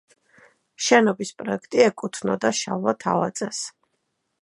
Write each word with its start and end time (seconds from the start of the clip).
შენობის 0.85 1.31
პროექტი 1.43 1.83
ეკუთვნოდა 1.91 2.53
შალვა 2.65 2.99
თავაძეს. 3.07 3.65